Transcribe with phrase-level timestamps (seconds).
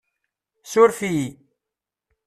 [0.71, 1.27] Suref-iyi!